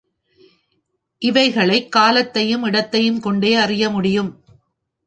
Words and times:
இவைகளைக் 1.17 1.91
காலத்தையும் 1.91 2.63
இடத்தையும் 2.63 3.19
கொண்டே 3.19 3.55
அறிய 3.55 3.89
முடியும். 3.89 4.43